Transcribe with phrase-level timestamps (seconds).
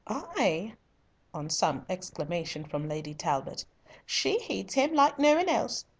[0.07, 0.73] Ay,"
[1.31, 3.63] on some exclamation from Lady Talbot,
[4.03, 5.85] "she heeds him like no one else.